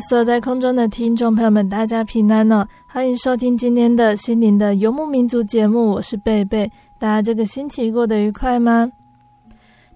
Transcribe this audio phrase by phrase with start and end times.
[0.00, 2.66] 所有在空中的听众朋友们，大家平安哦！
[2.86, 6.70] 欢迎收听今天的心灵的游牧民族节目，我是贝贝。
[6.98, 8.90] 大家这个星期过得愉快吗？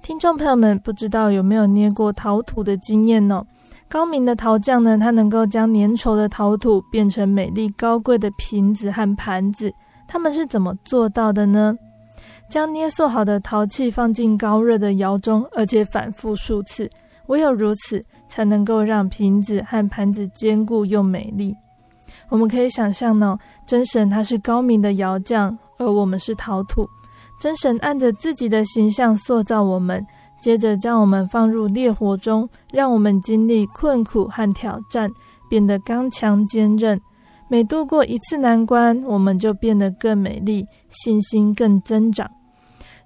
[0.03, 3.45] 听众朋友们，不知道有没有捏过陶土的经验呢？
[3.89, 9.73] 高明的陶匠呢，他能够将粘稠的陶土变成美丽高贵的瓶子和盘子，
[10.09, 11.77] 他们是怎么做到的呢？
[12.49, 16.91] 将捏塑好的陶器放进高热的窑中，而且反复数次，
[17.33, 18.01] 唯有如此。
[18.33, 21.55] 才能够让瓶子和盘子坚固又美丽。
[22.31, 26.89] 我们可以想象呢，真神他是高明的窑匠，而我们是陶土。
[27.39, 30.03] 真神按着自己的形象塑造我们，
[30.41, 35.11] 接着将我们放入烈火中，让我们经历困苦和挑战，
[35.51, 36.99] 变得刚强坚韧。
[37.49, 42.27] 每度过一次难关，我们就变得更美丽，信心更增长。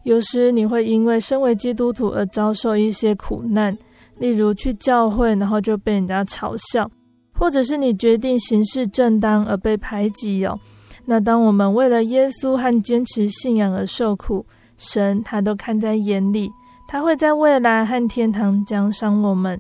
[0.05, 3.77] 有时你会因为身为基督徒而遭受一些苦难。
[4.19, 6.91] 例如去教会，然后就被人家嘲笑，
[7.33, 10.59] 或者是你决定行事正当而被排挤哦。
[11.05, 14.45] 那当我们为了耶稣和坚持信仰而受苦，
[14.77, 16.51] 神他都看在眼里，
[16.89, 19.59] 他会在未来和天堂奖赏我们。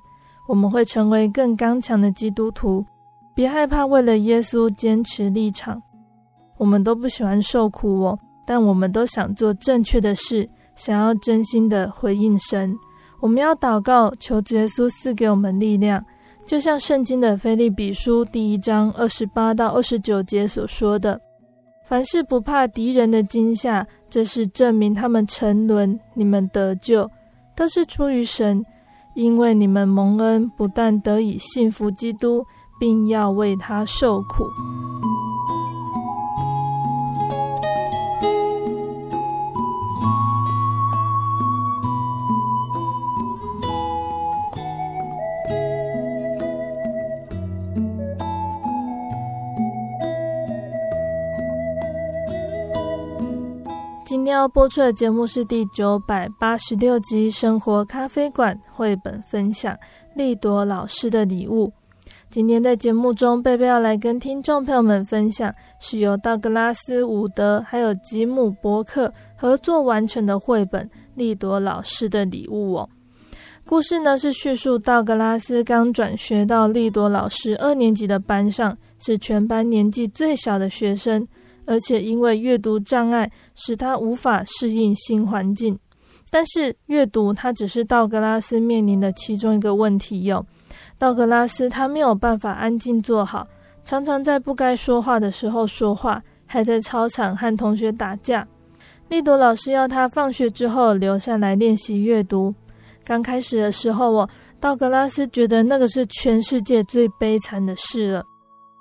[0.48, 2.84] 我们会成为更刚强的基督徒。
[3.34, 5.82] 别害怕为了耶稣坚持立场。
[6.56, 12.74] 我们都不喜欢受苦哦，但我们都想做正确的事，想要真心的回应神。
[13.20, 16.04] 我们要祷告，求耶稣赐给我们力量，
[16.44, 21.20] 就像圣经的腓利比书第一章二十八到二十九节所说的
[21.86, 27.10] ：“凡事不怕敌人的惊吓，这是证明他们沉沦，你们得救，
[27.56, 28.62] 都是出于神，
[29.14, 32.44] 因为你们蒙恩，不但得以信服基督，
[32.78, 34.44] 并要为他受苦。”
[54.26, 59.78] 天要播出的节目是第九百八十六集《生活咖啡馆》绘本分享
[60.16, 61.72] 利朵老师的礼物。
[62.28, 70.84] 今天在节目中，贝贝要来跟听众朋友们分享，是由道格拉斯·伍德还有吉姆·伯克合作完成的绘本
[71.14, 72.88] 《利朵老师的礼物》哦。
[73.64, 81.24] 故事呢是叙述道格拉斯刚转学到莉朵老师二年级的班上，是全班年纪最小的学生。
[81.66, 85.78] 而且因为阅读障碍，使他无法适应新环境。
[86.30, 90.44] 但是阅读，它只是道格拉斯面临的其中一个问题哟。
[90.98, 93.46] 道格拉斯他没有办法安静坐好，
[93.84, 98.46] 常常在不该说话的时候说话，还在操场和同学打架。
[99.08, 102.52] 莉朵老师要他放学之后留下来练习阅读。
[103.04, 104.28] 刚开始的时候，哦，
[104.58, 108.24] 道格拉斯觉得那个是全世界最悲惨的事了。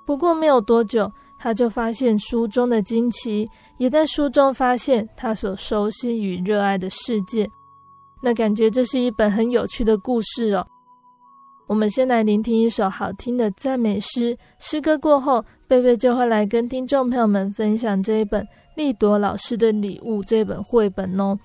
[0.04, 1.10] 不过没有多久。
[1.38, 3.46] 他就发现书中的惊奇，
[3.78, 7.48] 也在书中发现他所熟悉与热爱的世界。
[8.22, 10.66] 那感觉这是一本很有趣的故事哦。
[11.66, 18.46] 我们先来聆听一首好听的赞美诗，诗歌过后，贝贝就会来跟听众朋友们分享这一本
[18.76, 21.36] 利朵老师的礼物这本绘本哦。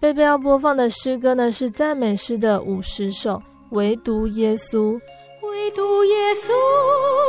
[0.00, 3.40] 贝贝要播放的诗歌呢是赞美诗的五十首，
[3.70, 4.98] 唯独耶稣。
[5.50, 6.48] 唯独耶稣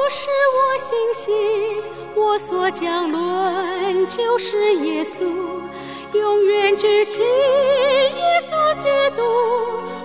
[0.10, 1.82] 是我信心，
[2.16, 5.24] 我所讲论就是耶稣，
[6.14, 9.22] 永远之情，耶稣基督，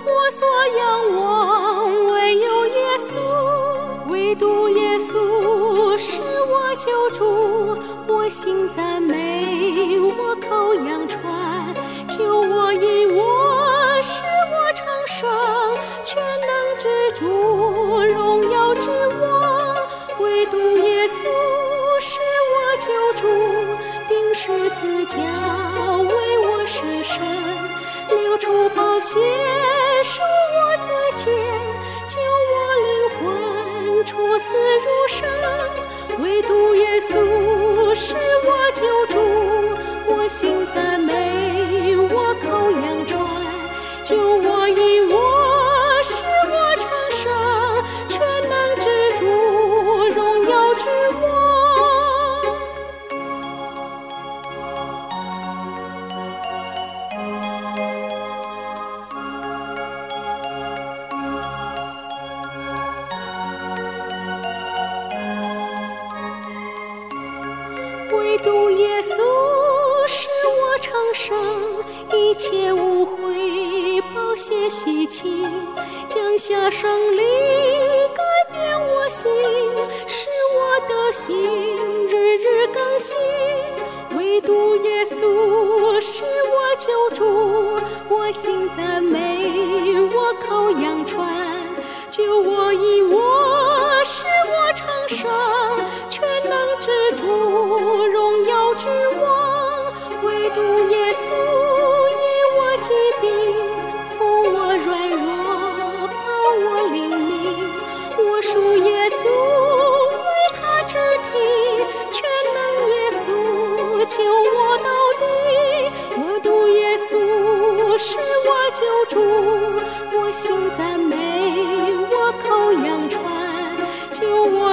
[0.05, 0.47] 我所
[0.77, 7.77] 仰望唯有耶稣，唯独耶稣是我救主，
[8.07, 11.21] 我心赞美，我口扬传，
[12.07, 14.21] 救我引我，使
[14.51, 15.27] 我成圣，
[16.03, 17.25] 全能之主，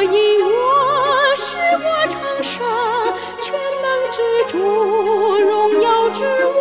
[0.03, 0.11] 我引
[0.45, 0.51] 我，
[1.37, 2.61] 使我成圣，
[3.41, 4.19] 全能之
[4.51, 6.53] 主，荣耀之王。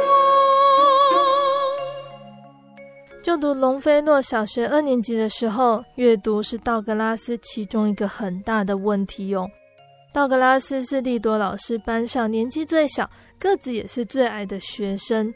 [3.24, 9.50] 就读龙飞诺小学二年级的时候，阅读是道格拉斯其中一个很大的问题哟。
[10.14, 13.10] 道格拉斯是利多老师班上年纪最小、
[13.40, 15.34] 个子也是最矮的学生。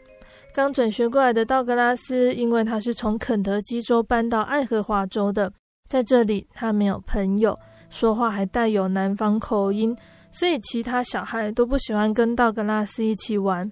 [0.54, 5.52] 刚转学过来的道格拉斯，因为他是从肯德基州搬到爱荷华州的，
[5.90, 7.58] 在这里他没有朋友，
[7.96, 9.96] 说话还带有南方口音，
[10.30, 13.72] 所以其他小孩都不喜欢跟道格拉斯一起玩。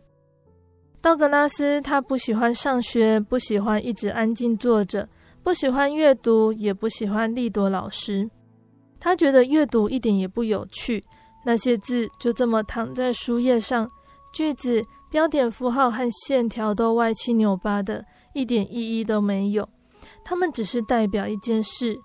[1.01, 5.09] 道格拉斯他不喜欢上学，不喜欢一直安静坐着，
[5.43, 8.25] 不喜欢阅读，也不喜欢利多老师。
[8.97, 11.03] 他觉得阅读一点也不有趣，
[11.45, 13.91] 那些字就这么躺在书页上，
[14.33, 14.81] 句子、
[15.11, 19.67] 标点符号和线条都歪七扭八的，一点意义都没有。
[20.23, 21.99] 他们只是代表一件事：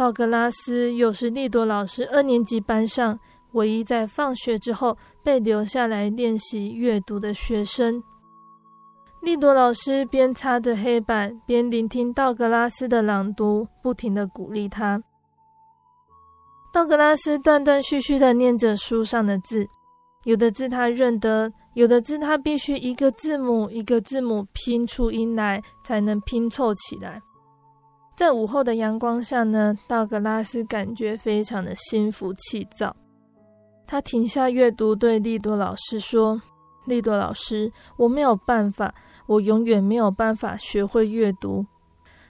[0.00, 3.20] 道格拉斯又是利多老师二年级班上
[3.52, 8.02] 唯一在放学之后被留下来练习阅读的学生。
[9.20, 15.02] 利多老师边擦着黑板，边聆听道格拉斯的朗读，不停地鼓励他。
[16.72, 19.68] 道格拉斯断断续续地念着书上的字，
[20.24, 27.20] 有的字他认得，有的字他必须一个字母一个字母拼出音来才能拼凑起来。
[28.20, 32.94] 在午后的阳光下呢，道格拉斯感觉非常的心浮气躁。
[33.86, 36.38] 他停下阅读，对利多老师说
[36.84, 41.64] ：“利多老师，我没有办法，我永远没有办法学会阅读。”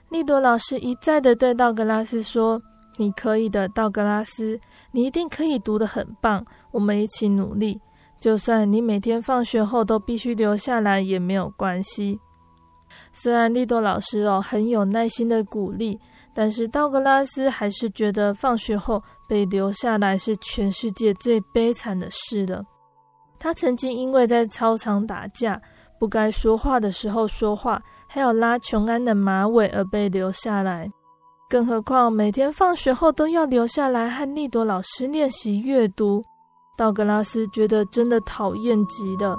[0.07, 2.61] 利多老师一再的对道格拉斯说。
[2.95, 4.57] 你可以的，道格拉斯，
[4.93, 6.45] 你一定可以读得很棒。
[6.71, 7.77] 我们一起努力，
[8.17, 12.17] 就算你每天放学后都必须留下来也没有关系。
[13.11, 15.99] 虽然利多老师哦很有耐心的鼓励，
[16.33, 22.63] 但是道格拉斯还是觉得放学后被留下来是全世界最悲惨的事了。
[23.39, 25.59] 他曾经因为在操场打架，
[25.99, 30.89] 不该说话的时候说话，还有拉琼安的马尾而被留下来。
[31.49, 36.23] 更何况每天放学后都要留下来和利多老师练习阅读，
[36.77, 39.37] 道格拉斯觉得真的讨厌极了。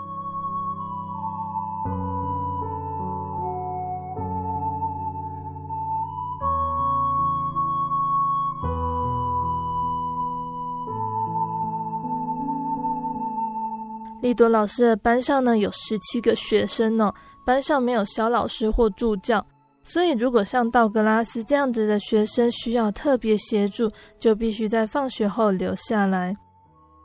[14.22, 17.12] 利多老师的班上呢，有十七个学生呢，
[17.44, 19.44] 班上没有小老师或助教。
[19.82, 26.36] 所以，如果像道格拉斯这样子的学生需要特别协助，就必须在放学后留下来。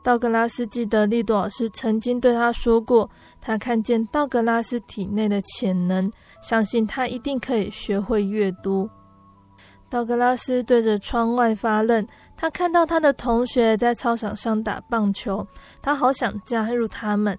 [0.03, 3.09] 道格拉斯记得利多老师曾经对他说过，
[3.41, 6.09] 他看见道格拉斯体内的潜能，
[6.39, 8.87] 相信他一定可以学会阅读。
[9.89, 15.45] 道格拉斯对着窗外发愣，他看到他的同学在操场上打棒球，
[15.81, 17.37] 他好想加入他们。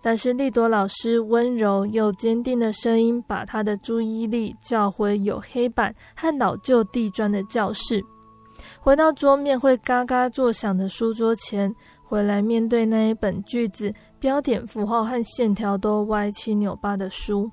[0.00, 8.04] 但是利多老师温柔又坚定的声音把他的注意力叫回有黑板和老旧地砖的教室，
[8.80, 11.74] 回到桌面会嘎嘎作响的书桌前。
[12.04, 17.50] 回来面对那一本句子、标点符号和线条都歪七扭八的书。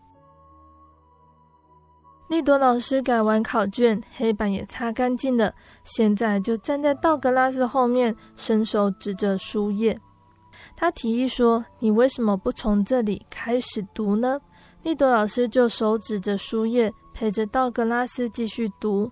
[2.29, 5.51] 利多老师改完考卷，黑板也擦干净了，
[5.83, 9.99] 现在就站在道格拉斯后面，伸手指着书页。
[10.75, 14.39] 他提议说：“你为什么不从这里开始读呢？”
[14.83, 19.11] 利多老师就手指着书页，陪着道格拉斯继续读。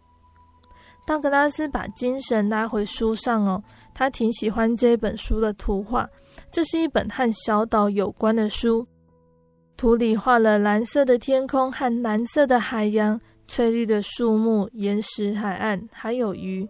[1.06, 3.62] 道格拉斯把精神拉回书上哦。
[3.96, 6.08] 他挺喜欢这本书的图画，
[6.52, 8.88] 这是一本和小岛有关的书。
[9.78, 16.68] 图里画了蓝色的天空和蓝色的海洋、翠绿的树木、岩石海岸，还有鱼。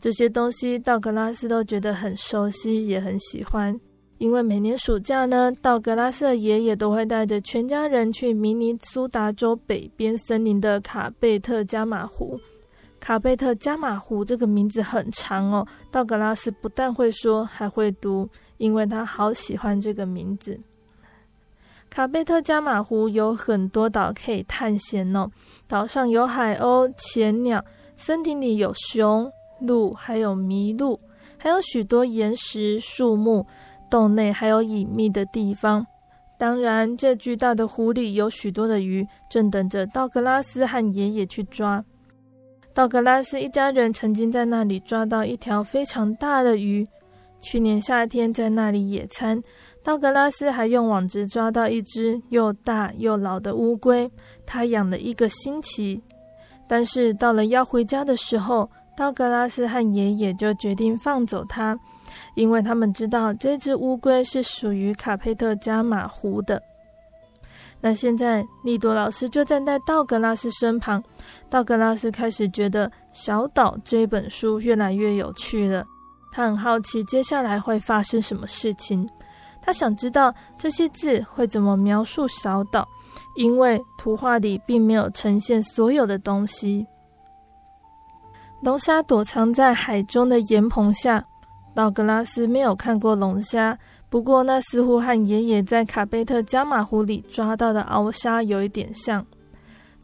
[0.00, 3.78] 这些东西道格拉斯都觉得很熟悉，也很喜欢。
[4.16, 12.40] 因为每年暑假呢，道格拉斯的爷爷都会带着全家人去明尼苏达州北边森林的卡贝特加马湖。
[12.98, 20.58] 卡贝特加马湖这个名字很长哦，道格拉斯不但会说，还会读，因为他好喜欢这个名字。
[21.96, 25.30] 卡贝特加马湖有很多岛可以探险哦，
[25.66, 27.64] 岛上有海鸥、潜鸟，
[27.96, 31.00] 森林里有熊、鹿，还有麋鹿，
[31.38, 33.46] 还有许多岩石、树木，
[33.88, 35.86] 洞内还有隐秘的地方。
[36.36, 41.82] 当然，这巨大的湖里有许多的鱼，正等着道格拉斯和爷爷去抓。
[42.74, 46.86] 道格拉斯一家人曾经在那里抓到一条非常大的鱼。
[47.38, 49.42] 去年夏天在那里野餐，
[49.86, 54.10] 道格拉斯还用网子抓到一只又大又老的乌龟，
[54.44, 56.02] 他养了一个星期。
[56.66, 61.78] 但是到了要回家的时候，道格拉斯和爷爷就决定放走它，
[62.34, 66.60] 因为他们知道这只乌龟是属于卡佩特加马湖的。
[67.80, 71.00] 那现在，利多老师就站在道格拉斯身旁。
[71.48, 75.84] 道格拉斯开始觉得《小岛》这本书越来越有趣了。
[76.32, 79.08] 他很好奇接下来会发生什么事情。
[79.66, 82.86] 他想知道这些字会怎么描述小岛，
[83.34, 86.86] 因为图画里并没有呈现所有的东西。
[88.62, 91.24] 龙虾躲藏在海中的岩棚下。
[91.74, 93.76] 道格拉斯没有看过龙虾。
[94.08, 99.26] 不过，那似乎和爷爷在卡贝特加马湖里抓到的鳌虾有一点像。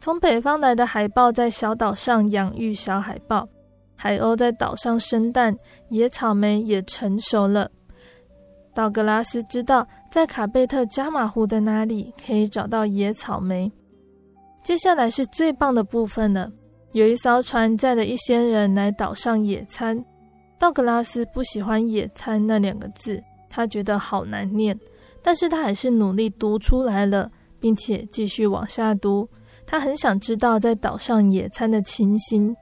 [0.01, 3.47] 从北方来的海豹在小岛上养育小海豹，
[3.95, 5.55] 海鸥在岛上生蛋，
[5.89, 7.71] 野草莓也成熟了。
[8.73, 13.71] 道格拉斯知道，在卡贝特加马湖的哪里可以找到野草莓。
[14.63, 16.51] 接下来是最棒的部分了，
[16.93, 20.03] 有一艘船载着一些人来岛上野餐。
[20.57, 23.21] 道格拉斯不喜欢“野餐”那两个字。
[23.49, 24.75] 他觉得好难念，
[25.21, 29.29] 但是他还是努力读出来了，并且继续往下读。
[29.67, 32.55] 他很想知道在岛上野餐的情形。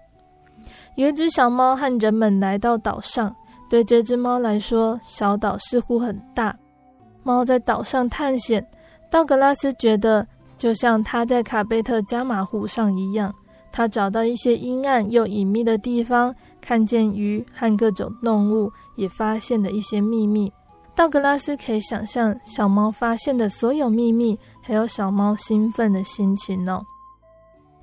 [0.96, 3.34] 有一只小猫和人们来到岛上，
[3.72, 6.54] 对这只猫来说，小岛似乎很大。
[7.24, 8.62] 猫在岛上探险，
[9.10, 13.34] 道格拉斯觉得就像他在卡贝特加马湖上一样，
[13.72, 20.52] 他找到一些阴暗又隐秘的地方，看见鱼和各种动物，也发现了一些秘密。
[20.94, 26.84] 道格拉斯可以想象小猫发现的所有秘密，还有小猫兴奋的心情哦。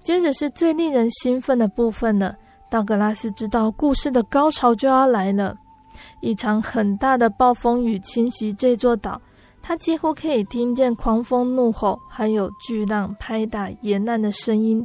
[0.02, 2.36] 接着是最令人兴奋的部分了。
[2.68, 5.56] 道格拉斯知道故事的高潮就要来了。
[6.20, 9.20] 一场很大的暴风雨侵袭这座岛，
[9.62, 14.84] 他几乎可以听见狂风怒吼，还有巨浪拍打沿岸的声音。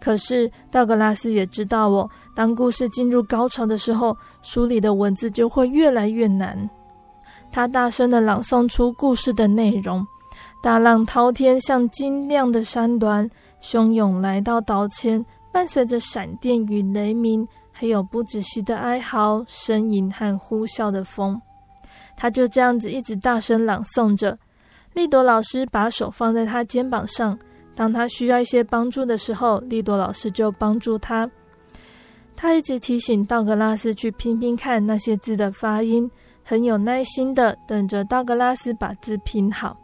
[0.00, 6.68] 可是道格拉斯也知道哦，当故事进入高潮的时候，书里的文字就会越来越难。
[7.52, 10.06] 他大声地朗诵出故事的内容：
[10.62, 13.28] 大浪滔天，像晶亮的山峦，
[13.62, 17.46] 汹涌来到岛前，伴随着闪电与雷鸣，
[17.80, 21.40] 还有不止息的哀嚎、呻吟和呼啸的风。
[22.14, 24.38] 他就这样子一直大声朗诵着。
[24.92, 27.38] 利多老师把手放在他肩膀上，
[27.74, 31.30] 当他需要一些帮助的时候，利多老师就帮助他。
[32.36, 36.10] 他一直提醒道格拉斯去拼拼看那些字的发音。
[36.42, 39.74] 很有耐心的等着道格拉斯把字拼好。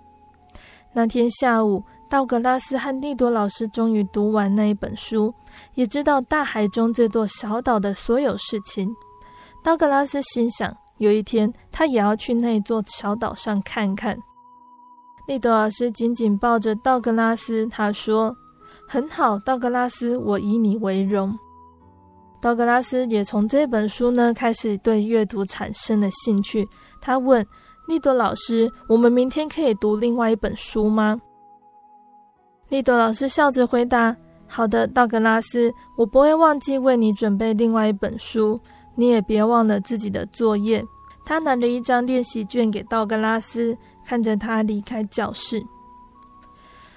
[0.93, 5.35] 那天下午，道格拉斯和利多老师终于读完那一本书，
[5.75, 8.95] 也知道大海中这座小岛的所有事情。
[9.65, 14.17] 道格拉斯心想，有一天他也要去那座小岛上看看。
[15.27, 18.33] 利多老师紧紧抱着道格拉斯，他说
[18.87, 21.37] ：“很好，道格拉斯，我以你为荣。”
[22.41, 26.69] 道格拉斯也从这本书呢开始对阅读产生了兴趣。
[27.01, 27.45] 他问
[27.89, 31.21] 利多老师：“我们明天可以读另外一本书吗？”
[32.69, 34.17] 利多老师笑着回答
[34.49, 38.59] ：“好的，道格拉斯，我不会忘记为你准备另外一本书。
[38.95, 40.85] 你也别忘了自己的作业。”
[41.25, 45.61] 他拿了一张练习卷给道格拉斯，看着他离开教室。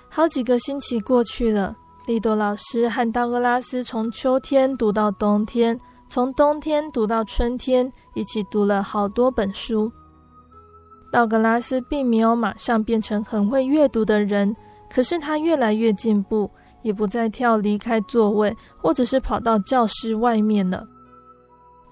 [0.07, 1.75] 好几个星期过去了。
[2.05, 9.91] 利多老师和道格拉斯从秋天读到冬天，从冬天读到春天，一起读了好多本书。
[11.11, 14.55] 道格拉斯并没有马上变成很会阅读的人，
[14.89, 16.49] 可是他越来越进步，
[16.81, 20.85] 也不再跳离开座位，或者是跑到教室外面了。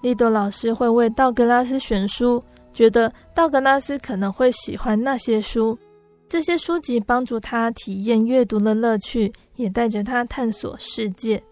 [0.02, 5.78] 利多老师会为道格拉斯选书，觉得道格拉斯可能会喜欢那些书。
[6.28, 11.42] 这些书籍帮助他体验阅读的乐趣，也带着他探索世界。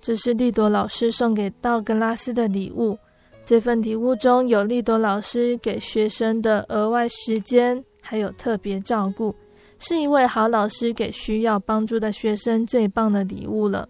[0.00, 2.96] 这是利多老师送给道格拉斯的礼物。
[3.44, 9.34] 这份礼物中有利多老师给学生的额外时间，还有特别照顾，
[9.78, 13.88] 是一位好老师给需要帮助的学生最棒的礼物了。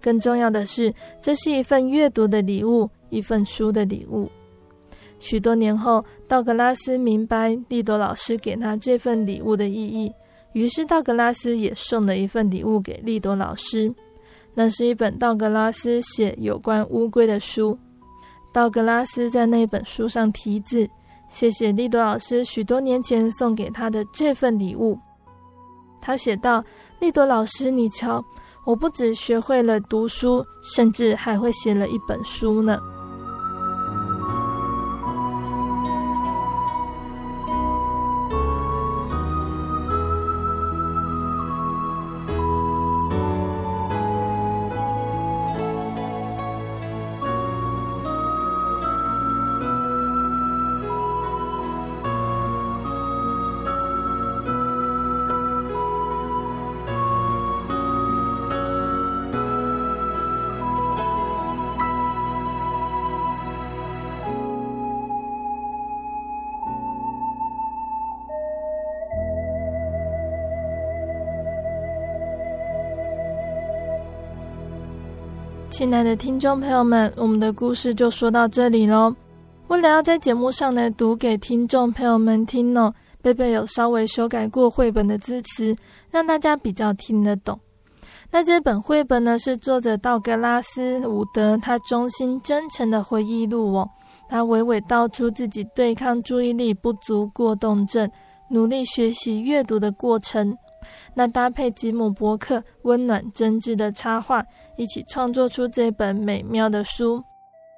[0.00, 4.28] 更重要的是，这是一份阅读的礼物，一份书的礼物。
[5.20, 10.12] 许多年后，道格拉斯明白利多老师给他这份礼物的意义，
[10.52, 13.94] 于是道格拉斯也送了一份礼物给利多老师。
[14.54, 17.78] 那是一本道格拉斯写有关乌龟的书。
[18.52, 20.86] 道格拉斯在那本书上题字
[21.30, 24.98] ：“谢谢利多老师许多年前送给他的这份礼物。”
[26.02, 26.62] 他写道
[27.00, 28.22] ：“丽朵老师，你瞧，
[28.64, 32.78] 我不止学会了读书，甚至还会写了一本书呢。”
[75.82, 79.12] 亲爱的听众朋友们，我们的故事就说到这里喽。
[79.66, 85.74] 为了要在节目上呢读给听众朋友们听呢，贝贝有稍微修改过绘本的字词，
[86.08, 87.58] 让大家比较听得懂。
[88.30, 93.90] 那这本绘本呢是作者道格拉斯·伍德他衷心真诚的回忆录哦。
[94.28, 98.08] 他娓娓道出自己对抗注意力不足过动症，
[98.48, 100.56] 努力学习阅读的过程。
[101.14, 104.44] 那搭配吉姆·伯克温暖真挚的插画，
[104.76, 107.22] 一起创作出这本美妙的书，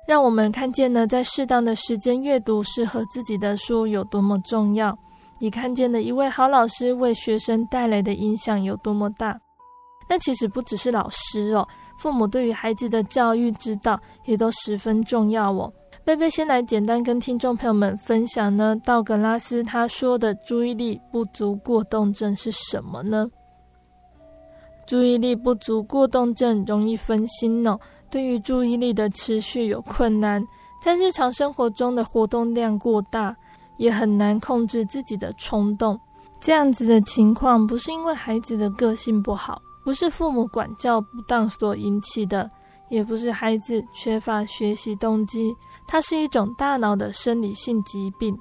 [0.07, 4.97] 让我们看见了在适当的时间阅读适合自己的书有多么重要，
[5.41, 9.39] 也看见了一位好老师为学生带来的影响有多么大。
[10.07, 11.67] 但其实不只是老师哦，
[11.99, 15.73] 父母对于孩子的教育指导也都十分重要哦。
[16.05, 23.27] 贝贝先来简单跟听众朋友们分享呢，道格拉斯他说的注意力不足过动症是什么呢？
[24.87, 27.79] 注意力不足过动症容易分心哦，
[28.11, 30.47] 对于注意力的持续有困难，
[30.83, 33.35] 在日常生活中的活动量过大，
[33.79, 35.99] 也很难控制自己的冲动。
[36.41, 42.51] 这样子的情况不是因为孩子的个性不好，不是父母管教不当所引起的，
[42.91, 45.55] 也不是孩子缺乏学习动机。
[45.87, 48.37] 它是一种大脑的生理性疾病，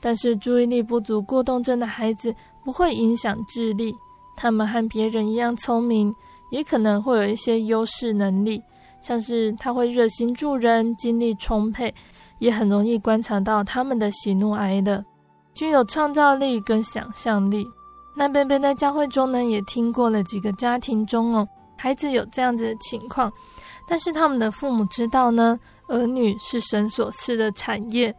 [0.00, 3.94] 但是注意力不足过动症的孩子不会影响智力，
[4.36, 6.14] 他们和别人一样聪明，
[6.50, 8.62] 也可能会有一些优势能力，
[9.00, 11.92] 像是他会热心助人、精力充沛，
[12.38, 15.04] 也很容易观察到他们的喜怒哀乐，
[15.54, 17.66] 具有创造力跟想象力。
[18.14, 23.32] 那贝贝在教会中呢，也听过了几个家庭中哦，孩子有这样子的情况，
[23.88, 25.58] 但是他们的父母知道呢。
[25.88, 28.12] 儿女是神所赐的产业，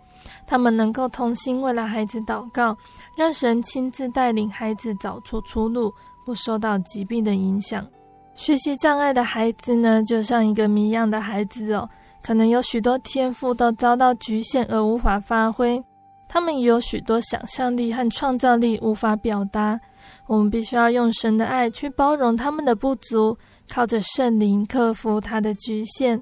[0.47, 2.73] 他们能够同心为了孩子祷告，
[3.13, 5.93] 让神亲自带领孩子找出出路，
[6.27, 7.87] 不受到疾病的影响。
[8.35, 11.89] 学习障碍的孩子呢，就像一个谜一样的孩子哦，
[12.21, 15.81] 可能有许多天赋都遭到局限而无法发挥，
[16.27, 19.79] 他们也有许多想象力和创造力无法表达。
[20.27, 23.37] 我们必须要用神的爱去包容他们的不足，
[23.69, 26.21] 靠着圣灵克服他的局限。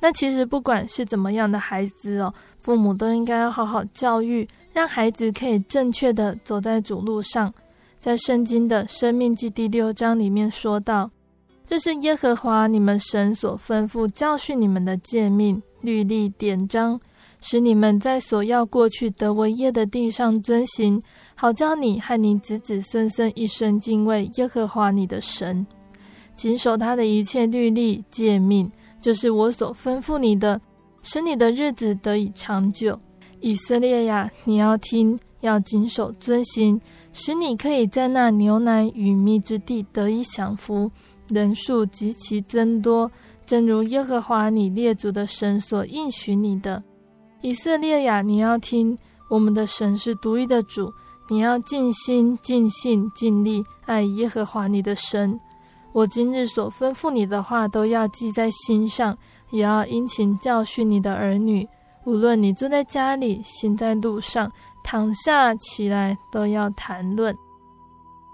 [0.00, 7.52] 那其实不管是怎么样的孩子哦，父母都应该要好好教育，让孩子可以正确的走在主路上，
[8.04, 11.10] 在圣经的生命记第六章里面说到
[11.64, 17.00] ：“这是耶和华你们神所吩咐教训你们的诫命、律例、典章，
[17.40, 21.00] 使你们在所要过去得为业的地上遵行，
[21.34, 25.66] 好叫你和你子子孙孙一生敬畏耶和华你的神，
[26.36, 30.60] 谨守他的一切律例诫命，就是我所吩咐你的，
[31.00, 33.00] 使你的日子得以长久。
[33.40, 36.78] 以色列呀，你要听，要谨守遵行。”
[37.16, 40.90] 使你可以在那牛奶与蜜之地得以享福，
[41.28, 43.08] 人数极其增多，
[43.46, 46.82] 正如耶和华你列祖的神所应许你的。
[47.40, 48.98] 以色列呀，你要听，
[49.30, 50.92] 我们的神是独一的主，
[51.30, 55.38] 你要尽心、尽性、尽力爱耶和华你的神。
[55.92, 59.16] 我今日所吩咐你的话，都要记在心上，
[59.50, 61.64] 也要殷勤教训你的儿女。
[62.06, 64.50] 无论你坐在家里，行在路上。
[64.84, 67.36] 躺下起来都要谈论。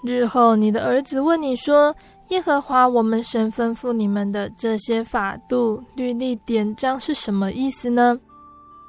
[0.03, 1.95] 日后你的儿子问你说
[2.31, 8.19] ：“耶和华我们神吩咐你们的这些法度、律例、典章是什么意思呢？”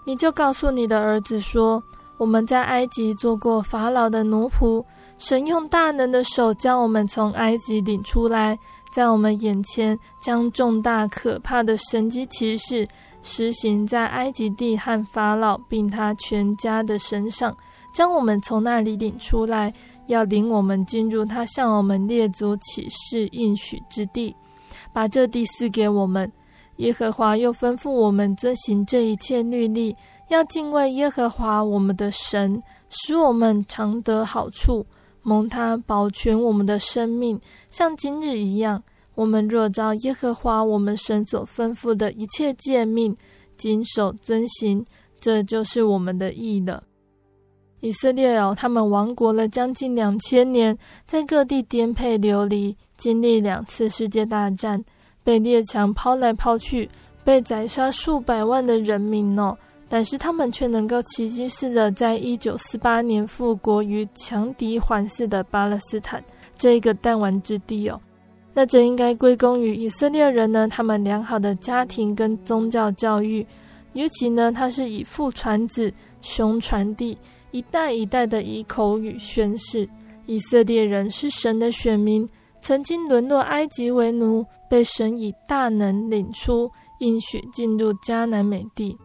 [0.06, 1.84] 你就告诉你的儿子说
[2.18, 4.84] ：“我们在埃及做过法老的奴仆，
[5.18, 8.58] 神用大能的手将我们从埃及领出来，
[8.94, 12.88] 在我们眼前将重大可怕的神迹奇事。”
[13.22, 17.56] 施行在埃及地和法老并他全家的身上，
[17.94, 19.74] 将我们从那里领出来，
[20.08, 24.36] 要领我们进入他向我们列祖起誓应许之地，
[24.92, 26.32] 把这地赐给我们。
[26.78, 29.96] 耶和华又吩咐我们遵行这一切律例，
[30.30, 34.84] 要敬畏耶和华我们的神，使我们常得好处，
[35.22, 38.82] 蒙他保全我们的生命，像今日一样。
[39.16, 43.16] 我们若照耶和华我们神所吩咐的一切诫命，
[43.58, 44.86] 谨守遵行，
[45.20, 46.84] 这就是我们的义了。
[47.82, 54.84] 以色列哦，他们亡国了将近两千年，在各地颠沛流离，经历两次世界大战，
[55.24, 56.88] 被列强抛来抛去，
[57.24, 59.58] 被宰杀数百万的人民哦，
[59.90, 66.24] 但是他们却能够奇迹似的，在一九四八年复国于强敌环伺的巴勒斯坦
[66.58, 68.00] 这一个弹丸之地哦。
[68.54, 73.46] 那这应该归功于以色列人呢，他们良好的家庭跟宗教教育，
[73.94, 77.18] 尤其呢，他是以父传子，兄传弟，
[77.52, 79.88] 一代一代的以口语宣示，
[80.26, 82.28] 以色列人是神的选民，
[82.62, 88.98] 曾经沦落埃及为奴，被神以大能领出，应许进入迦南美地，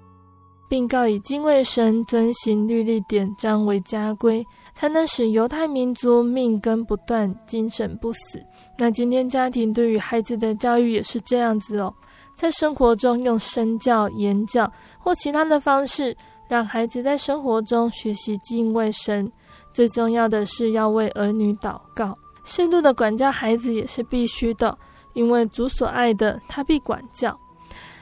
[0.68, 8.42] 并告以敬畏神、遵行律例典章为家规，才能使犹太民族命根不断，精神不死。
[8.78, 11.92] 那今天家庭对于孩子的教育也是这样子哦，
[12.34, 16.14] 在生活中用身教、言教或其他的方式，
[16.46, 19.30] 让孩子在生活中学习敬畏神。
[19.72, 24.76] 最重要的是要为儿女祷告，适度的管教孩子也是必须的，
[25.14, 27.34] 因为主所爱的，他必管教。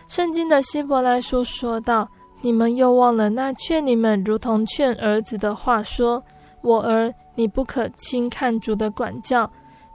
[0.08, 2.08] 圣经的希伯来书说道
[2.42, 6.22] ：“你们又忘了那劝你们如同劝儿子的话，说：
[6.62, 9.50] 我儿，你不可轻看主的管教。”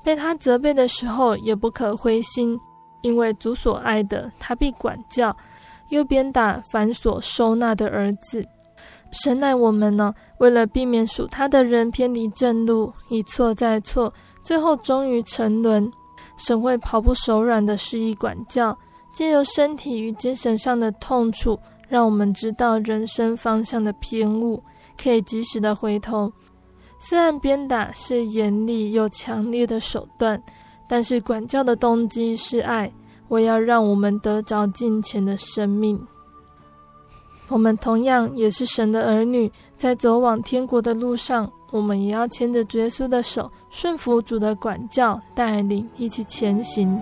[0.10, 2.60] 被他责备的时候，也不可灰心，
[3.02, 5.36] 因为主所爱的，他必管教，
[5.90, 8.44] 又鞭打凡所收纳的儿子。
[9.12, 14.12] 神奈我们呢，为了避免属他的人偏离正路，一错再错，
[14.44, 15.92] 最后终于沉沦。
[16.38, 18.76] 神会毫不手软的施以管教，
[19.14, 21.56] 借由身体与精神上的痛楚，
[21.88, 24.64] 让我们知道人生方向的偏误，
[25.00, 26.34] 可以及时的回头。
[27.00, 30.42] 虽然鞭打是严厉又强烈的手段，
[30.88, 32.92] 但是管教的动机是爱，
[33.30, 36.00] 我要让我们得着金钱的生命。
[37.48, 47.02] 我们同样也是神的儿女，在走往天国的路上，我们也要牵着耶稣的手，顺服主的管教带领，一起前行。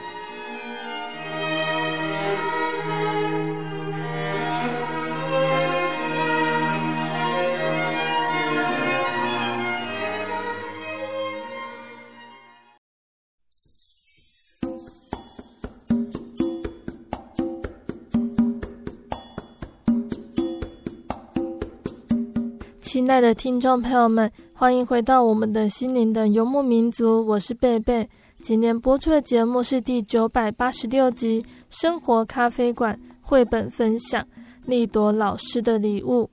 [23.11, 28.09] 亲爱的听众朋友们，欢迎回到我们的心灵的游牧民族，我是贝贝。
[28.41, 34.23] 今天播出的节目是第九百八十六集《生活咖啡馆》绘本分享
[34.65, 36.23] 《丽朵老师的礼物》。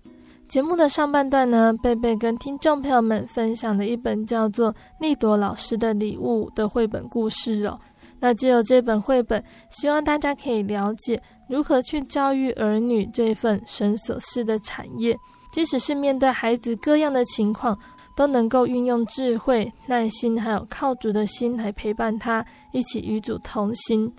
[0.47, 7.77] 节目的上半段呢，贝贝跟听众朋友们分享了一本叫做《丽朵老师的礼物》的绘本故事哦。
[8.21, 15.19] 那借由这本绘本，希望大家可以了解如何去教育儿女这份神所赐的产业。
[15.51, 17.79] 即使是面对孩子各样的情况，
[18.15, 24.13] 都能够运用智慧、耐心，还有靠主的心来陪伴他，一起与主同行。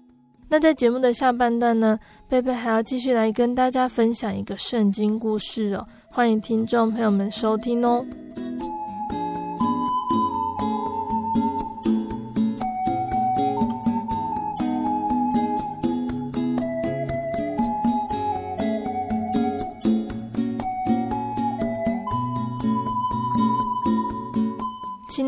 [0.48, 8.04] 那在节目的下半段呢，贝贝还要继续来跟大家分享一个圣经故事哦，欢迎听众朋友们收听哦。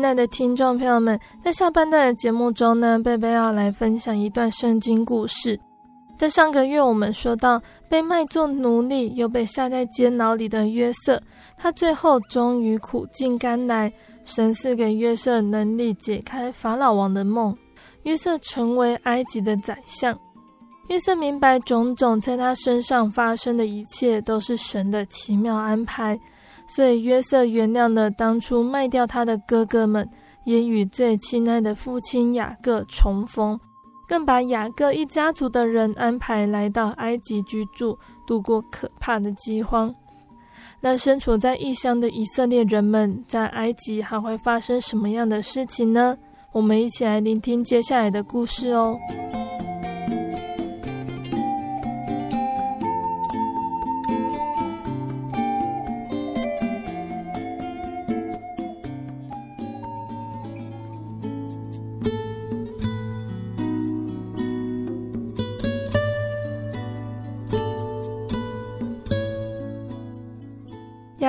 [0.02, 5.56] 亲爱的听众朋友们，在下半段的节目中呢，贝贝要来分享一段圣经故事。
[6.18, 11.22] 在上个月，我们说到被卖作奴隶又被下在监牢里的约瑟，
[11.56, 13.92] 他最后终于苦尽甘来，
[14.24, 17.56] 神赐给约瑟能力解开法老王的梦，
[18.02, 20.18] 约瑟成为埃及的宰相。
[20.88, 26.18] 约瑟明白种种在他身上发生的一切都是神的奇妙安排。
[26.74, 30.08] 所以约瑟原谅了当初卖掉他的哥哥们，
[30.44, 33.58] 也与最亲爱的父亲雅各重逢，
[34.08, 39.94] 更把雅各一家族的人安排来到埃及居住，度过可怕的饥荒。
[40.80, 46.16] 那身处在异乡的以色列人们，在埃及还会发生什么样的事情呢？
[46.52, 48.98] 我们一起来聆听接下来的故事哦。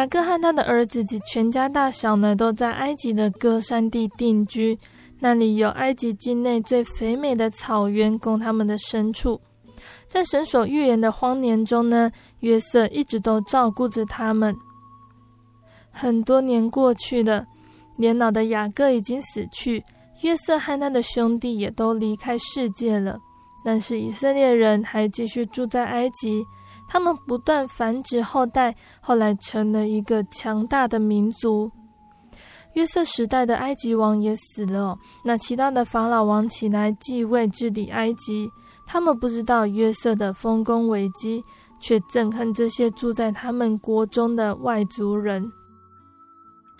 [0.04, 4.78] 雅各和他的儿子及全家大小呢，都在埃及的歌山地定居。
[5.18, 9.40] 那里有埃及境内最肥美的草原供他们的牲畜。
[10.10, 12.12] 在神所预言的荒年中呢，
[12.42, 14.54] 约瑟一直都照顾着他们。
[15.90, 17.46] 很多年过去了，
[17.96, 19.82] 年老的雅各已经死去，
[20.22, 23.18] 约瑟和他的兄弟也都离开世界了。
[23.64, 26.44] 但是以色列人还继续住在埃及。
[26.88, 31.72] 他们不断繁殖后代，后来成了一个强大的民族。
[32.74, 38.50] 约瑟时代的埃及王也死了，那其他的法老王起来继位治理埃及。
[38.86, 41.44] 他们不知道约瑟的丰功伟绩，
[41.80, 45.50] 却憎恨这些住在他们国中的外族人。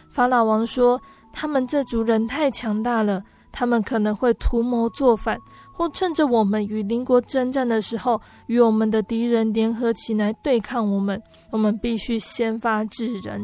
[0.10, 1.00] 法老王说
[1.32, 5.40] ：“他们这族人太强大了，他们可能会图谋作反，
[5.74, 11.22] 或趁着我们与邻国征战的时候，与我们的敌人联合起来对抗我们。
[11.52, 13.44] 我们必须先发制人。”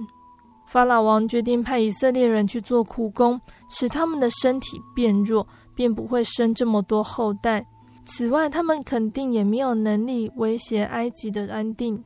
[0.65, 7.65] 法老王决定派以色列人去做苦工，使他们的身体变弱，便不会生这么多后代。
[8.05, 12.03] 此外，他们肯定也没有能力威胁埃及的安定。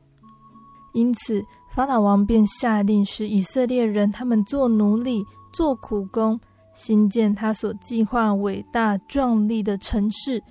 [0.94, 6.40] 因此，法老王便下令使以色列人他们做奴隶、做苦工，
[6.74, 10.42] 兴建他所计划伟大壮丽的城市。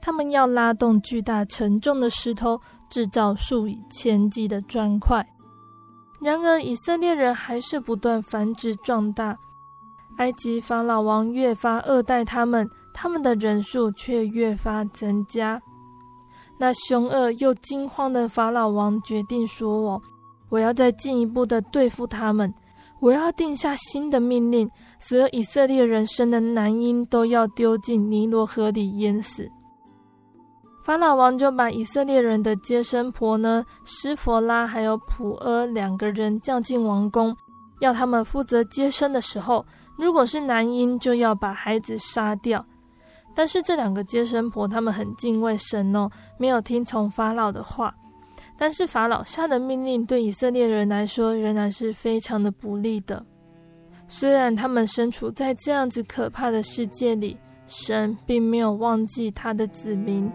[0.00, 5.24] 他们要拉动巨大沉重的石头，制造数以千计的砖块。
[6.20, 9.36] 然而，以色列人还是不断繁殖壮大。
[10.18, 15.60] 埃及法老王越发恶待他们，他们的人数却越发增加。
[16.58, 20.02] 那凶恶又惊慌的法老王决定说：“我，
[20.48, 22.52] 我要再进一步的对付他们。
[23.00, 24.70] 我要定下新的命令，
[25.04, 29.50] 所有以色列人生的男婴都要丢进尼罗河里淹死。”
[30.84, 37.36] 法老王就把以色列人的接生婆呢，施弗拉还有普阿两个人叫进王宫，
[37.80, 39.64] 要他们负责接生的时候，
[39.96, 42.64] 如果是男婴，就要把孩子杀掉。
[43.34, 47.94] 但是这两个接生婆他们很敬畏神哦，没有听从法老的话。
[48.58, 53.24] 但是法老下的命令对以色列人来说仍然是非常的不利的。
[54.14, 57.34] 虽然他们身处在这样子可怕的世界里，
[57.66, 60.30] 神并没有忘记他的子民。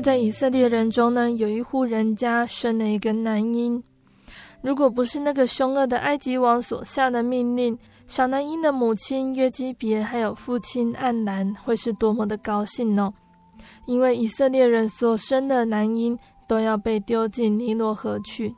[0.00, 3.82] 在以色列人中呢，有一户人家生了一个男婴。
[4.62, 13.12] 如果不是那个凶恶的埃及王所下的命令，小男婴的母亲约基别还有父亲暗兰会是多么的高兴呢？
[13.86, 18.54] 因为以色列人所生的男婴都要被丢进尼罗河去。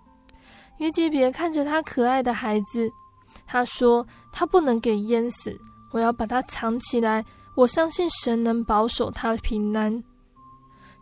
[0.78, 2.90] 约基别看着他可爱的孩子，
[3.46, 5.56] 他说：“他不能给淹死，
[5.92, 7.24] 我要把他藏起来。
[7.54, 10.02] 我相信神能保守他平安。”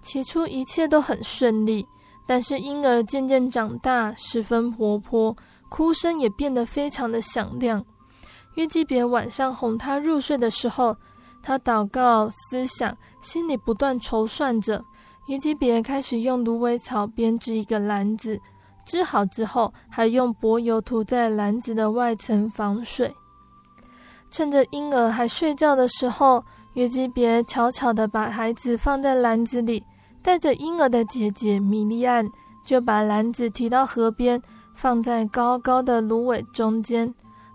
[0.02, 1.86] 起初一切都很顺利，
[2.26, 5.36] 但是婴儿渐渐长大，十分活泼，
[5.68, 7.84] 哭声也变得非常的响亮。
[8.54, 10.96] 约基别晚上哄他入睡的时候，
[11.42, 14.82] 他祷告思想，心里不断筹算着。
[15.26, 18.40] 约基别开始用芦苇草编织一个篮子，
[18.84, 23.14] 织好之后，还用柏油涂在篮子的外层防水。
[24.30, 29.84] 趁着婴儿还睡觉的时候，约基别悄悄地把孩子放在篮子里。
[30.22, 32.24] 带着婴儿的姐姐米利暗
[32.64, 34.40] 就把篮子提到河边，
[34.74, 37.12] 放在高高的芦苇中间，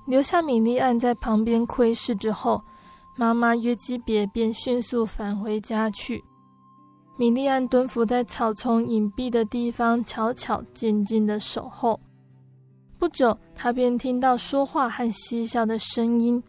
[0.08, 2.62] 留下米利暗在旁边窥视之后，
[3.16, 6.24] 妈妈约基别便迅速返回家去。
[7.18, 12.00] 米利暗蹲伏在草丛隐蔽的地方，悄悄静静的守候。
[12.98, 16.42] 不久，他便听到说话和嬉笑的声音，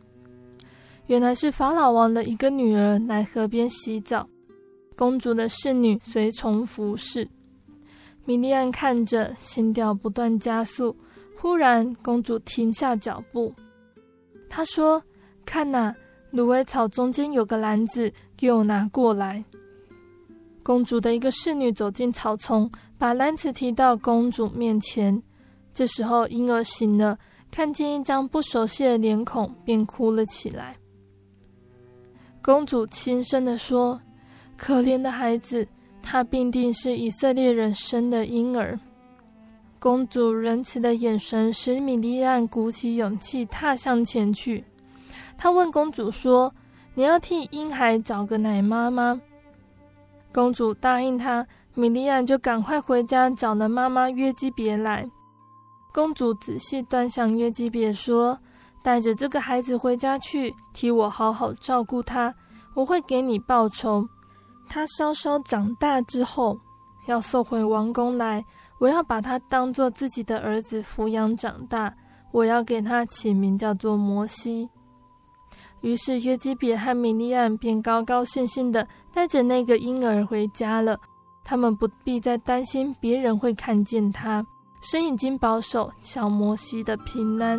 [1.06, 4.26] 原来是法老王的一个女儿来河边洗澡。
[4.96, 7.28] 公主的侍女随从服侍，
[8.24, 10.96] 米莉安看着，心跳不断加速。
[11.38, 13.54] 忽然，公主停下脚步。
[14.48, 15.02] 她说
[15.44, 15.94] ：“看哪，
[16.30, 19.44] 芦苇草中间有个篮子，给我拿过来。”
[20.64, 25.22] 公主的一个侍女走进草丛，把篮子提到公主面前。
[25.74, 27.18] 这时候，婴儿醒了，
[27.50, 30.74] 看见一张不熟悉的脸孔，便哭了起来。
[32.42, 34.00] 公主轻声地说。
[34.56, 35.66] 可怜的孩子，
[36.02, 38.78] 他必定是以色列人生的婴儿。
[39.78, 44.64] 公主仁慈的眼神使米莉安鼓起勇气踏向前去。
[45.36, 46.52] 她问公主说
[46.94, 49.20] ：“你要替婴孩找个奶妈吗？”
[50.32, 55.06] 公主答应她，米莉安就赶快回家找了妈妈约基别来。
[55.92, 58.38] 公主仔细端详约基别说
[58.82, 62.34] ：“带着这个孩子回家去，替我好好照顾他，
[62.74, 64.08] 我会给你报酬。”
[64.68, 66.58] 他稍稍长大之后，
[67.06, 68.44] 要送回王宫来，
[68.78, 71.94] 我要把他当做自己的儿子抚养长大。
[72.32, 74.68] 我要给他起名叫做摩西。
[75.80, 80.98] 于是约基别和米利暗便高高兴兴地带着那个婴儿回家了。
[81.44, 84.44] 他们不必再担心别人会看见他，
[84.82, 87.58] 神已经保守小摩西的平安。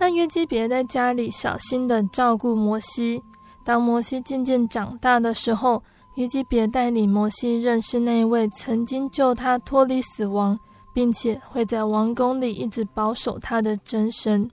[0.00, 3.22] 那约基别在家里小心地照顾摩西。
[3.62, 5.82] 当摩西渐渐长大的时候，
[6.14, 10.58] 约基别带领摩西认识那位曾经救他脱离死亡，
[10.94, 14.50] 并且会在王宫里一直保守他的真神。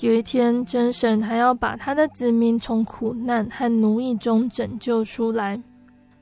[0.00, 5.62] 有一天，真神还要把他的子民从苦难和奴役中拯救出来。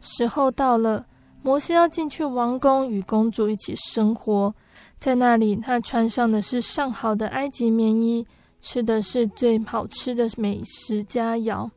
[0.03, 1.07] 时候到了，
[1.43, 4.55] 摩西要进去王宫与公主一起生活。
[5.01, 8.25] 在那里，他穿上的是上好的埃及棉衣，
[8.63, 11.69] 吃的是最好吃的美食佳肴，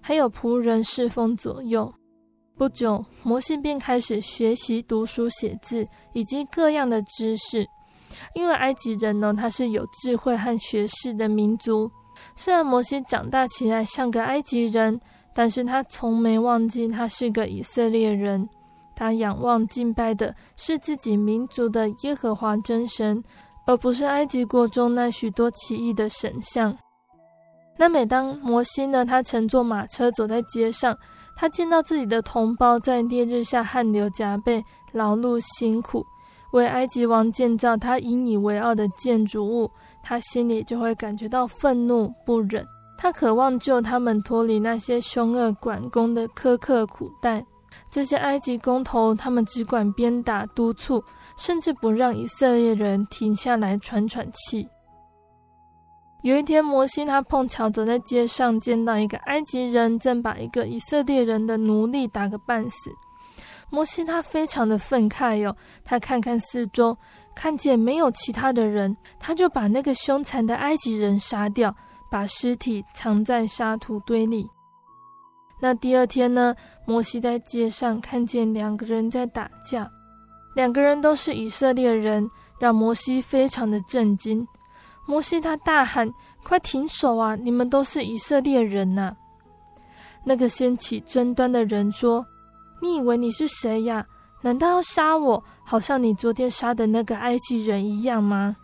[0.00, 1.92] 还有仆人侍奉左右。
[2.56, 7.66] 不久，摩西便开始学习读书写字以及各样的知识。
[8.34, 11.90] 因为埃及人呢，他是有智慧和学识的民族。
[12.34, 14.98] 虽然摩西长大起来像个埃及人，
[15.34, 18.48] 但是他从没忘记他是个以色列人。
[18.96, 23.22] 他仰望敬拜的是自己民族的耶和华真神，
[23.70, 26.76] 而不是埃及国中那许多奇异的神像。
[27.78, 30.96] 那每当摩西呢，他乘坐马车走在街上。
[31.36, 34.62] 他见到自己的同胞在烈日下汗流浃背、
[34.92, 36.04] 劳碌辛苦，
[36.52, 39.70] 为埃及王建造他引以为傲的建筑物，
[40.02, 42.66] 他心里就会感觉到愤怒不忍。
[42.98, 47.42] 他渴望救他们脱离那些凶恶管工的苛刻苦待。
[47.88, 51.02] 这些埃及工头，他们只管鞭打督促，
[51.40, 54.68] 甚至不让以色列人停下来喘喘气。
[56.20, 62.90] 有一天，摩西他碰巧走在街上，见到一个埃及人正把一个以色列人的奴隶打个半死。
[63.70, 66.94] 摩西他非常的愤慨哟，他看看四周，
[67.34, 71.74] 看见没有其他的人，他就把那个凶残的埃及人杀掉，
[72.10, 74.46] 把尸体藏在沙土堆里。
[75.58, 76.54] 那第二天呢，
[76.86, 79.90] 摩西在街上看见两个人在打架，
[80.60, 84.46] 两个人都是以色列人，让摩西非常的震惊。
[85.06, 86.12] 摩西他大喊
[86.44, 87.34] ：“快停手啊！
[87.34, 89.16] 你们都是以色列人呐！”
[90.22, 92.26] 那个掀起争端的人说
[92.82, 94.06] ：“你以为你是谁呀？
[94.42, 98.54] 难道要杀我，好像你昨天杀的那个埃及人一样吗？”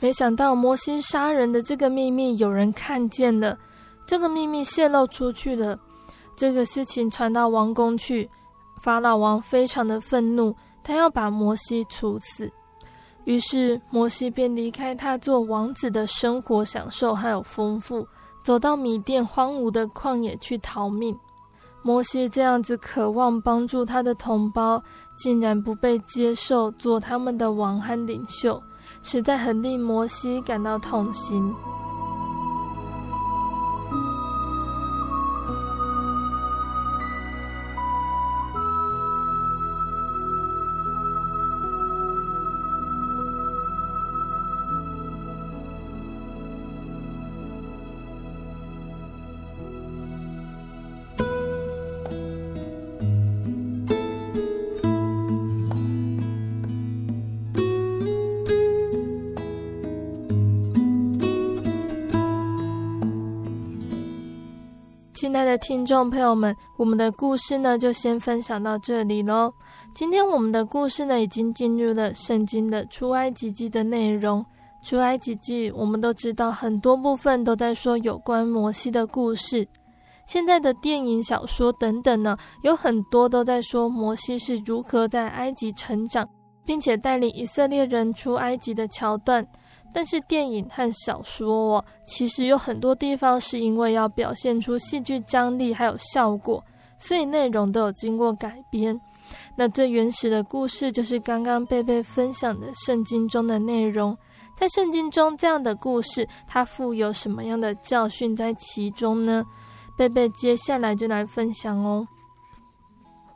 [0.00, 3.58] 没想到摩西杀人的这个秘密有人看见了，
[4.06, 5.78] 这个秘密泄露出去了，
[6.34, 8.30] 这个事情传到王宫去，
[8.78, 12.50] 法老王非常的愤怒，他要把摩西处死。
[13.24, 18.06] 于是摩西便离开他做王子的生活享受还有丰富，
[18.42, 21.14] 走到米甸荒芜的旷野去逃命。
[21.82, 24.82] 摩西这样子渴望帮助他的同胞，
[25.16, 28.60] 竟然不被接受做他们的王和领袖，
[29.02, 31.54] 实在很令摩西感到痛心。
[65.48, 69.50] 的听众朋友们，我们的故事呢，就先分享到这里喽。
[69.94, 74.44] 今天我们的故事呢，已经进入了圣经的出埃及记的内容。
[74.84, 79.66] 出埃及记，我们都知道很多部分都在说有关摩西的故事。
[80.26, 86.28] 现在的电影、小说等等呢，有很多都在说摩西是如何在埃及成长，
[86.66, 89.42] 并且带领以色列人出埃及的桥段。
[89.98, 96.64] 但是电影和小说哦，其实有很多地方是因为要表现出戏剧张力还有效果，
[96.98, 98.96] 所以内容都有经过改编。
[99.56, 104.16] 那最原始的故事就是刚刚贝贝分享的圣经中的内容。
[104.56, 109.44] 在圣经中，这样的故事它富有什么样的教训在其中呢？
[109.96, 112.06] 贝贝接下来就来分享哦。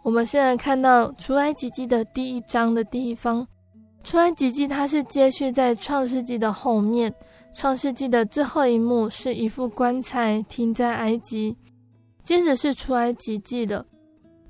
[0.04, 3.44] 我们现在看到出埃及记的第一章的地方。
[4.03, 7.12] 出埃及记，它是接续在创世纪的后面。
[7.55, 11.55] 创世纪的最后一幕是一副棺材停在埃及，
[12.24, 13.84] 接着是出埃及记的。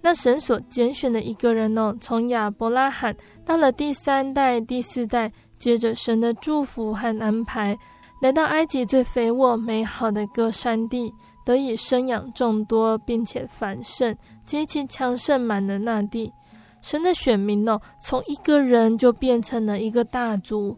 [0.01, 7.77] 那神所拣选的一个人呢，从亚伯拉罕到了第三代、第四代，接着神的祝福和安排，
[8.21, 11.13] 来到埃及最肥沃美好的歌山地，
[11.45, 16.33] 得以生养众多，并且繁盛，极其强盛满的那地。
[16.83, 20.77] 神的选民呢，从一个人就变成了一个大族。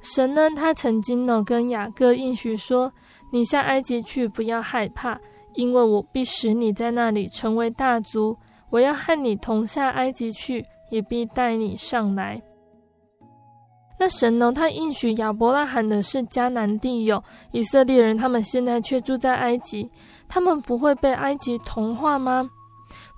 [0.00, 2.92] 神呢，他曾经呢跟雅各应许说
[3.30, 5.20] ：“你下埃及去，不要害怕，
[5.54, 8.36] 因为我必使你在那里成为大族。
[8.70, 12.40] 我要和你同下埃及去，也必带你上来。”
[14.00, 14.52] 那神呢？
[14.52, 17.20] 他应许亚伯拉罕的是迦南地有
[17.50, 19.90] 以色列人，他们现在却住在埃及，
[20.28, 22.48] 他们不会被埃及同化吗？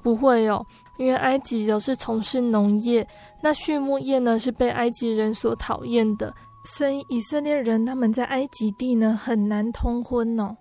[0.02, 0.64] 不会哦，
[1.00, 3.06] 因为埃及有是从事农业，
[3.40, 6.30] 那畜牧业呢是被埃及人所讨厌的，
[6.76, 10.54] 所以以色列人他们在埃及地呢很难通婚哦。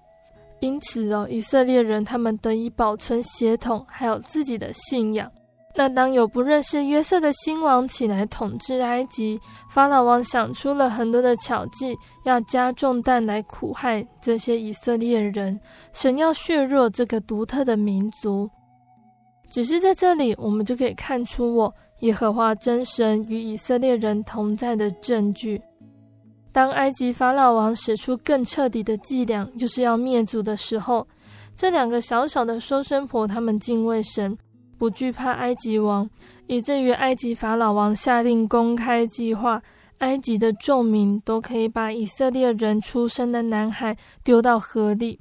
[0.61, 5.29] 因此哦，以色列人他们得以保存血统，还有自己的信仰。
[5.75, 9.37] 那当有不认识约瑟的新王起来统治埃及，
[9.69, 15.59] 法老王想出了很多的巧计，要加重担来苦害这些以色列人，
[15.91, 18.49] 神要削弱这个独特的民族。
[19.49, 25.61] 只是在这里，我们就可以看出我耶和华真神与以色列人同在的证据。
[26.51, 31.07] 当埃及法老王使出更彻底的伎俩，就是要灭族的时候，
[31.55, 34.37] 这两个小小的收生婆，他们敬畏神。
[34.77, 36.09] 不惧怕埃及王，
[36.47, 39.61] 以至于埃及法老王下令公开计划，
[39.97, 45.19] 埃及的众民都可以把以色列人出生的男孩丢到河里。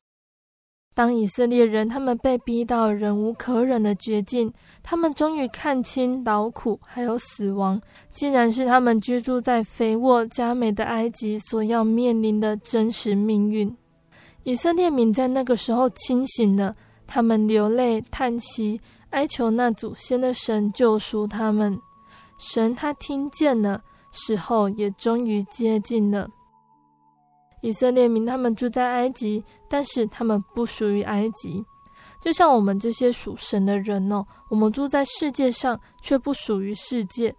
[0.99, 7.81] 当以色列人他们被逼到忍无可忍的绝境，他们终于看清劳苦还有死亡，
[8.13, 13.73] 竟然是他们居住在肥沃佳美的埃及所要面临的真实命运。
[14.43, 16.75] 以色列民在那个时候清醒了，
[17.07, 18.81] 他们流泪叹息。
[19.11, 21.81] 哀求那祖先的神救赎他们，
[22.39, 23.81] 神他听见了，
[24.11, 26.29] 时候也终于接近了。
[27.61, 31.65] 以色列民他们住在埃及，但是他们不属于埃及，
[32.21, 37.35] 就像我们这些属神的人哦，我们住在世界上，却不属于世界。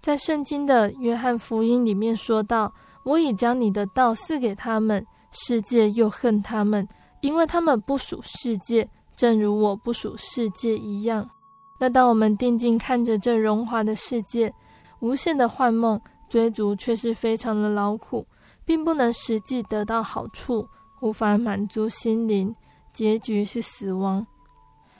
[0.00, 2.72] 在圣经的约翰福音里面说到
[3.04, 6.86] ：“我已将你的道赐给他们，世界又恨他们，
[7.22, 11.30] 因为他们不属世界。”正如我不属世界一样，
[11.78, 14.52] 那当我们定睛看着这荣华的世界，
[14.98, 18.26] 无限的幻梦，追逐却是非常的劳苦，
[18.64, 20.68] 并不能实际得到好处，
[21.00, 22.54] 无法满足心灵，
[22.92, 24.26] 结局是死亡。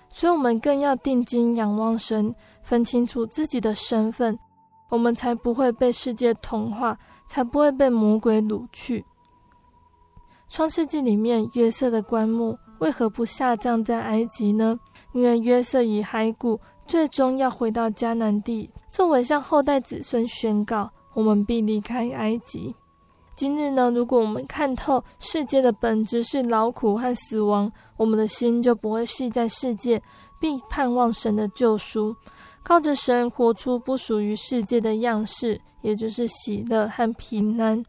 [0.08, 4.38] 所以，我们更要定睛仰望神，分清楚自己的身份，
[4.88, 9.04] 我们才不会被世界同化，才不会被魔鬼掳去。
[10.48, 12.56] 创世纪里面约瑟的棺木。
[12.80, 14.78] 为何不下葬在埃及呢？
[15.12, 22.74] 因为约瑟以骸骨最终要回到迦南地，作为向后代子孙宣告：我们必离开埃及。
[23.36, 30.00] 今日呢，如果我们看透世界的本质是劳苦和死亡，我们的心就不会系在世界，
[30.40, 32.14] 并盼望神的救赎，
[32.62, 37.84] 靠着神活出不属于世界的样式，也就是喜乐和平安。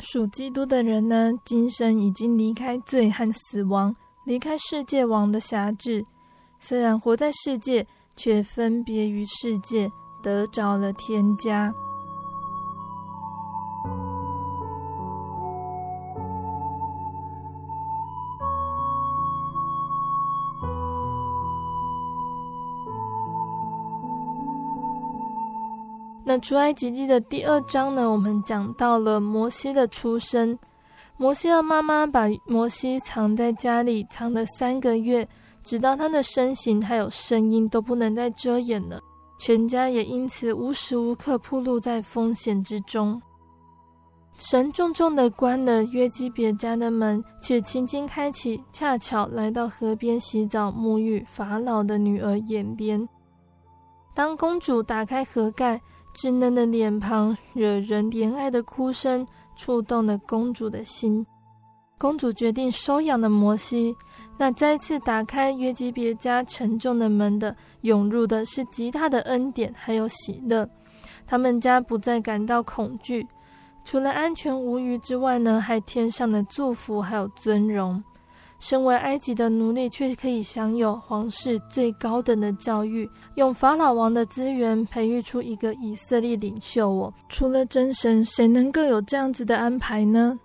[0.00, 3.94] 属基督的人呢，今生已经离开罪和死亡。
[4.24, 6.04] 离开世界王的辖制，
[6.58, 9.88] 虽然活在世界，却分别于世界，
[10.22, 11.72] 得着了天家。
[26.32, 30.58] 那出埃及记的第二章呢，我们讲到了摩西的出生。
[31.18, 35.28] 摩西的妈妈把摩西藏在家里，藏了三个月，
[35.62, 38.98] 直到他的身形还有声音都不能再遮掩了。
[39.38, 43.20] 全家也因此无时无刻暴露在风险之中。
[44.38, 53.06] 神重重的关了约基别家的门，却轻轻开启，恰巧来到河边洗澡沐浴法老的女儿眼边。
[54.14, 55.78] 当公主打开盒盖，
[56.14, 59.26] 稚嫩的脸庞，惹人怜爱的哭声。
[59.54, 61.24] 触动了公主的心，
[61.98, 63.94] 公主决定收养了摩西。
[64.38, 70.68] 那再次打开约基别家沉重的门的，涌入的是极大的恩典，还有喜乐。
[71.26, 73.24] 他们家不再感到恐惧，
[73.84, 78.02] 除了安全无虞之外呢，还添上了祝福，还有尊荣。
[78.62, 86.88] 身为埃及的奴隶，却可以享有皇室最高等的教育，用法老王的资源培育出一个以色列领袖。
[86.88, 90.38] 哦除了真神，谁能够有这样子的安排呢？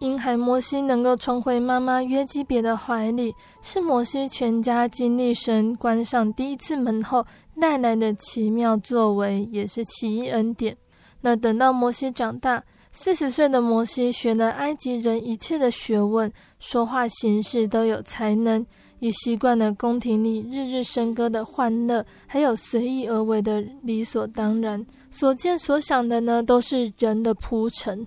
[0.00, 7.24] 婴孩摩西能够重回妈妈约基别的怀里，是摩西全家经历神关上第一次门后
[7.58, 10.76] 带来的奇妙作为，也是奇异恩典。
[11.22, 12.62] 那等到摩西长大，
[12.96, 18.64] 四十岁的摩西学了埃及人一切的学问，说话行事都有才能，
[19.00, 24.86] 也习惯了宫廷里日日笙歌的欢乐，还有随意而为的理所当然。
[25.10, 28.06] 所见所想的呢，都是人的铺陈。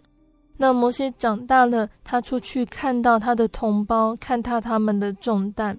[0.56, 5.78] 那摩西长大了，他出去看到他的同胞，看到他们的重担，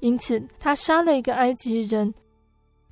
[0.00, 2.12] 因此他杀了一个埃及人。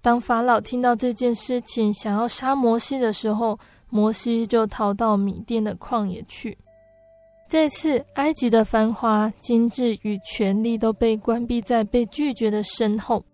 [0.03, 3.59] 当法老听到这件事情，想要杀摩西的时候，
[3.91, 6.57] 摩西就逃到米甸的旷野去。
[7.49, 13.24] 这次埃及的繁华、精致与权力都被关闭在被拒绝的身后。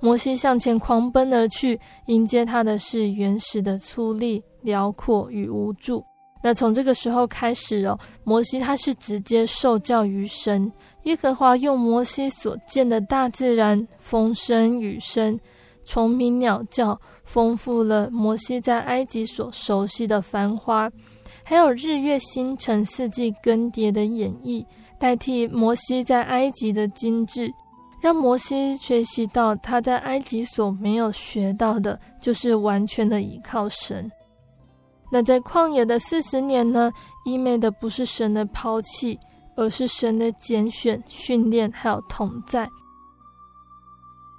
[0.00, 6.02] 摩西向前狂奔而去，迎接他的是原始的粗粝、辽阔与无助。
[6.42, 10.72] 那从这个时候开始哦，摩西他是直接受教于神。
[11.02, 15.38] 耶和华用摩西所见的大自然风声雨声、
[15.84, 16.98] 虫鸣鸟叫，
[17.32, 20.90] 丰富了摩西在埃及所熟悉的繁花，
[21.44, 24.66] 还有日月星辰四季更迭的演绎，
[24.98, 27.48] 代替摩西在埃及的精致，
[28.02, 34.10] 让摩西学习到他在埃及所没有学到的，就是完全的依靠神。
[35.12, 36.90] 那在旷野的四十年呢，
[37.24, 39.16] 意味的不是神的抛弃，
[39.54, 42.68] 而是神的拣选、训练还有同在。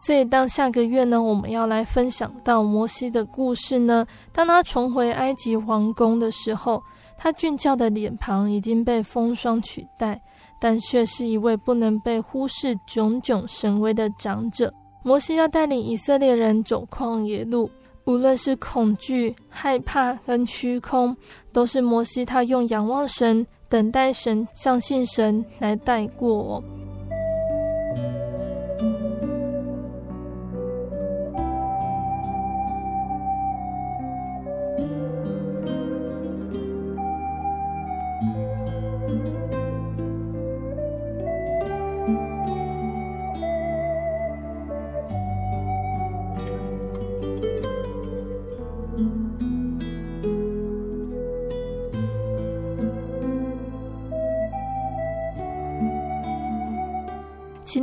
[0.01, 4.05] 所以，当下个月呢，我们要来分享到摩西的故事呢。
[4.31, 6.81] 当他重回埃及皇宫的时候，
[7.17, 10.19] 他俊俏的脸庞已经被风霜取代，
[10.59, 14.73] 但却是一位不能被忽视、炯炯神威的长者。
[15.03, 17.69] 摩西要带领以色列人走旷野路。
[18.05, 21.15] 无论是恐惧、害怕跟虚空，
[21.53, 26.63] 都是摩西他用仰望神、等待神、相信神来带过哦。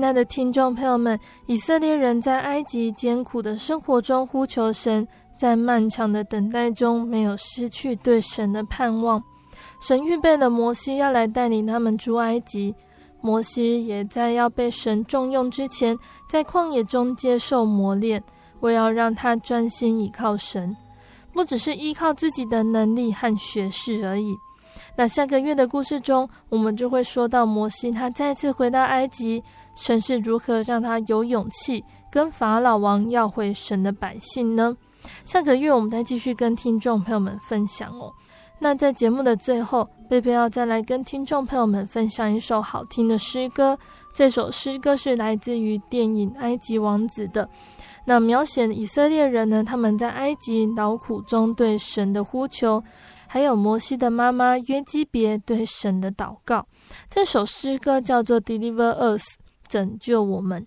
[0.09, 5.07] 爱的听众朋友们，以色列人在埃及艰苦的生活中呼求神，
[5.37, 9.23] 在漫长的等待中没有失去对神的盼望。
[9.83, 12.75] 神预备了摩西要来带领他们出埃及，
[13.21, 15.95] 摩西也在要被神重用之前，
[16.27, 18.25] 在旷野中接受磨练，
[18.61, 20.75] 为要让他专心依靠神，
[21.35, 24.35] 不只是依靠自己的能力和学识而已。
[24.97, 29.45] 那下个月的故事中，我们就会说到摩西他再次回到埃及。
[29.79, 34.77] 神是如何让他有勇气跟法老王要回神的百姓呢？
[35.25, 38.13] 下个月我们再继续跟听众朋友们分享哦。
[38.59, 43.79] 那在节目的最后，贝贝要再来跟听众朋友们分享一首好听的诗歌。
[44.13, 47.49] 这首诗歌是来自于电影《埃及王子》的，
[48.05, 52.83] 那描写以色列人呢，他们在埃及劳苦中对神的呼求，
[53.29, 56.67] 还有摩西的妈妈约基别对神的祷告。
[57.09, 59.23] 这首诗歌叫做《Deliver Us》。
[59.69, 60.67] 拯救我们。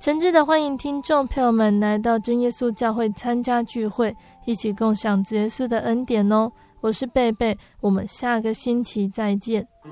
[0.00, 4.14] 诚挚的欢迎听众朋友们来到真耶稣教会参加聚会，
[4.44, 6.52] 一起共享耶稣的恩典哦。
[6.80, 9.66] 我是贝贝，我们下个星期再见。
[9.84, 9.90] 我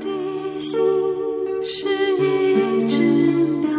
[0.00, 0.78] 的心
[1.64, 3.02] 是一只
[3.60, 3.70] 鸟，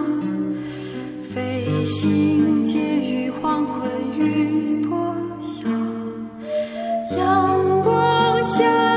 [1.21, 5.69] 飞行介于黄昏与破晓，
[7.15, 8.88] 阳光下。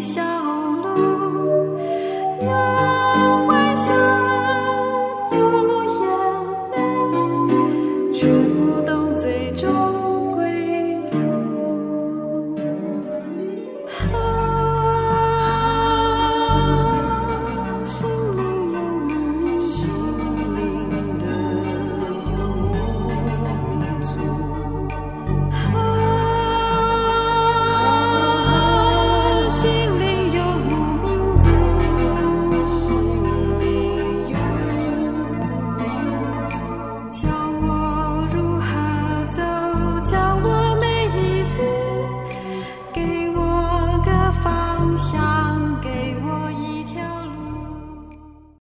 [0.00, 0.57] 笑。